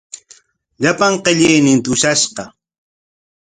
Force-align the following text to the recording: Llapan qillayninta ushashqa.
Llapan 0.81 1.13
qillayninta 1.23 1.87
ushashqa. 1.95 2.43